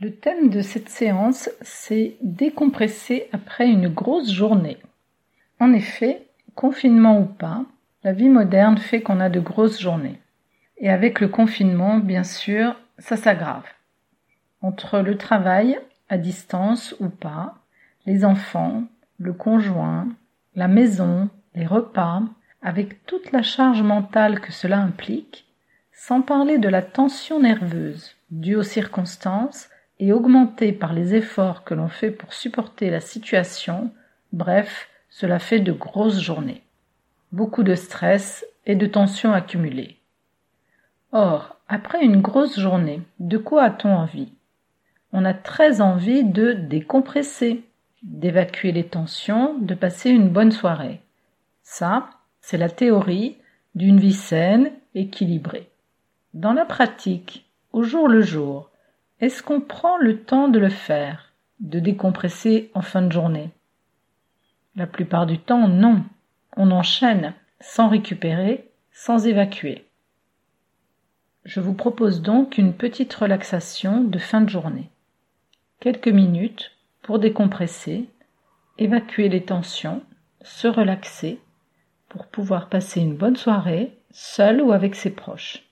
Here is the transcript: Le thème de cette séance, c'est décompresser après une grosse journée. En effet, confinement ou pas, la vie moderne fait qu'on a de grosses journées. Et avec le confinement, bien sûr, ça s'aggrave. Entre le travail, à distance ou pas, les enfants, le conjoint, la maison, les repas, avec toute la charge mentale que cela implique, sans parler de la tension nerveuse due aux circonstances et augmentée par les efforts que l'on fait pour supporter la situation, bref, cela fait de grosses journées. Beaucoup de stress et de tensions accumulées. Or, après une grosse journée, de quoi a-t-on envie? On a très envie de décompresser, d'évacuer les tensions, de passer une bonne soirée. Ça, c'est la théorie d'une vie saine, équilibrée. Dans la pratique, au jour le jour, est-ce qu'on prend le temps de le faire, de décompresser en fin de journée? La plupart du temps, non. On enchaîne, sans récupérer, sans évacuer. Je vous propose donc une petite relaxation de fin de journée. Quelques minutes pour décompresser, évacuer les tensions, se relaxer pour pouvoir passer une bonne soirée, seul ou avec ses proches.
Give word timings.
Le 0.00 0.12
thème 0.12 0.50
de 0.50 0.60
cette 0.60 0.88
séance, 0.88 1.48
c'est 1.60 2.16
décompresser 2.20 3.28
après 3.32 3.68
une 3.68 3.88
grosse 3.88 4.32
journée. 4.32 4.78
En 5.60 5.72
effet, 5.72 6.26
confinement 6.56 7.20
ou 7.20 7.26
pas, 7.26 7.64
la 8.02 8.12
vie 8.12 8.28
moderne 8.28 8.76
fait 8.76 9.02
qu'on 9.02 9.20
a 9.20 9.28
de 9.28 9.38
grosses 9.38 9.80
journées. 9.80 10.20
Et 10.78 10.90
avec 10.90 11.20
le 11.20 11.28
confinement, 11.28 11.98
bien 11.98 12.24
sûr, 12.24 12.74
ça 12.98 13.16
s'aggrave. 13.16 13.66
Entre 14.62 14.98
le 14.98 15.16
travail, 15.16 15.78
à 16.08 16.18
distance 16.18 16.96
ou 16.98 17.08
pas, 17.08 17.54
les 18.04 18.24
enfants, 18.24 18.82
le 19.18 19.32
conjoint, 19.32 20.08
la 20.56 20.66
maison, 20.66 21.30
les 21.54 21.66
repas, 21.66 22.22
avec 22.62 23.06
toute 23.06 23.30
la 23.30 23.42
charge 23.42 23.82
mentale 23.82 24.40
que 24.40 24.50
cela 24.50 24.80
implique, 24.80 25.46
sans 25.92 26.20
parler 26.20 26.58
de 26.58 26.68
la 26.68 26.82
tension 26.82 27.38
nerveuse 27.38 28.16
due 28.32 28.56
aux 28.56 28.64
circonstances 28.64 29.68
et 30.00 30.12
augmentée 30.12 30.72
par 30.72 30.92
les 30.92 31.14
efforts 31.14 31.64
que 31.64 31.74
l'on 31.74 31.88
fait 31.88 32.10
pour 32.10 32.32
supporter 32.32 32.90
la 32.90 33.00
situation, 33.00 33.92
bref, 34.32 34.88
cela 35.08 35.38
fait 35.38 35.60
de 35.60 35.72
grosses 35.72 36.20
journées. 36.20 36.62
Beaucoup 37.32 37.62
de 37.62 37.74
stress 37.74 38.44
et 38.66 38.74
de 38.74 38.86
tensions 38.86 39.32
accumulées. 39.32 39.98
Or, 41.12 41.56
après 41.68 42.04
une 42.04 42.20
grosse 42.20 42.58
journée, 42.58 43.02
de 43.20 43.38
quoi 43.38 43.64
a-t-on 43.64 43.94
envie? 43.94 44.32
On 45.12 45.24
a 45.24 45.34
très 45.34 45.80
envie 45.80 46.24
de 46.24 46.52
décompresser, 46.52 47.62
d'évacuer 48.02 48.72
les 48.72 48.84
tensions, 48.84 49.56
de 49.58 49.74
passer 49.74 50.10
une 50.10 50.28
bonne 50.28 50.50
soirée. 50.50 51.00
Ça, 51.62 52.10
c'est 52.40 52.58
la 52.58 52.68
théorie 52.68 53.36
d'une 53.74 53.98
vie 53.98 54.12
saine, 54.12 54.72
équilibrée. 54.94 55.70
Dans 56.34 56.52
la 56.52 56.64
pratique, 56.64 57.46
au 57.72 57.84
jour 57.84 58.08
le 58.08 58.22
jour, 58.22 58.70
est-ce 59.24 59.42
qu'on 59.42 59.62
prend 59.62 59.96
le 59.96 60.22
temps 60.22 60.48
de 60.48 60.58
le 60.58 60.68
faire, 60.68 61.32
de 61.60 61.78
décompresser 61.80 62.70
en 62.74 62.82
fin 62.82 63.00
de 63.00 63.10
journée? 63.10 63.48
La 64.76 64.86
plupart 64.86 65.24
du 65.24 65.38
temps, 65.38 65.66
non. 65.66 66.04
On 66.58 66.70
enchaîne, 66.70 67.32
sans 67.58 67.88
récupérer, 67.88 68.68
sans 68.92 69.26
évacuer. 69.26 69.86
Je 71.46 71.60
vous 71.60 71.72
propose 71.72 72.20
donc 72.20 72.58
une 72.58 72.74
petite 72.74 73.14
relaxation 73.14 74.04
de 74.04 74.18
fin 74.18 74.42
de 74.42 74.50
journée. 74.50 74.90
Quelques 75.80 76.08
minutes 76.08 76.72
pour 77.00 77.18
décompresser, 77.18 78.10
évacuer 78.76 79.30
les 79.30 79.44
tensions, 79.44 80.02
se 80.42 80.68
relaxer 80.68 81.40
pour 82.10 82.26
pouvoir 82.26 82.68
passer 82.68 83.00
une 83.00 83.16
bonne 83.16 83.36
soirée, 83.36 83.98
seul 84.10 84.60
ou 84.60 84.72
avec 84.72 84.94
ses 84.94 85.14
proches. 85.14 85.64